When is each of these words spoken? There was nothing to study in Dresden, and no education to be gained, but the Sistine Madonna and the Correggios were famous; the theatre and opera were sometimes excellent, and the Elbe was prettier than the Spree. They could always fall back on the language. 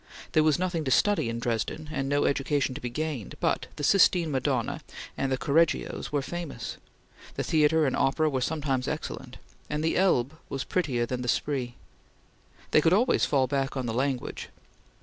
There 0.31 0.41
was 0.41 0.57
nothing 0.57 0.83
to 0.85 0.89
study 0.89 1.29
in 1.29 1.37
Dresden, 1.37 1.87
and 1.91 2.09
no 2.09 2.25
education 2.25 2.73
to 2.73 2.81
be 2.81 2.89
gained, 2.89 3.35
but 3.39 3.67
the 3.75 3.83
Sistine 3.83 4.31
Madonna 4.31 4.81
and 5.15 5.31
the 5.31 5.37
Correggios 5.37 6.11
were 6.11 6.23
famous; 6.23 6.77
the 7.35 7.43
theatre 7.43 7.85
and 7.85 7.95
opera 7.95 8.27
were 8.27 8.41
sometimes 8.41 8.87
excellent, 8.87 9.37
and 9.69 9.83
the 9.83 9.95
Elbe 9.97 10.33
was 10.49 10.63
prettier 10.63 11.05
than 11.05 11.21
the 11.21 11.27
Spree. 11.27 11.75
They 12.71 12.81
could 12.81 12.93
always 12.93 13.25
fall 13.25 13.45
back 13.45 13.77
on 13.77 13.85
the 13.85 13.93
language. 13.93 14.49